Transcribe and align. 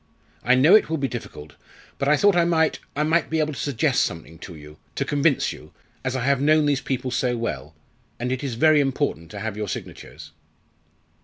I 0.43 0.55
know 0.55 0.73
it 0.73 0.89
will 0.89 0.97
be 0.97 1.07
difficult, 1.07 1.53
but 1.99 2.07
I 2.07 2.17
thought 2.17 2.35
I 2.35 2.43
might 2.43 2.79
I 2.95 3.03
might 3.03 3.29
be 3.29 3.37
able 3.39 3.53
to 3.53 3.59
suggest 3.59 4.03
something 4.03 4.39
to 4.39 4.55
you 4.55 4.77
to 4.95 5.05
convince 5.05 5.53
you 5.53 5.73
as 6.03 6.15
I 6.15 6.23
have 6.23 6.41
known 6.41 6.65
these 6.65 6.81
people 6.81 7.11
so 7.11 7.37
well 7.37 7.75
and 8.19 8.31
it 8.31 8.43
is 8.43 8.55
very 8.55 8.79
important 8.79 9.29
to 9.29 9.39
have 9.39 9.55
your 9.55 9.67
signatures." 9.67 10.31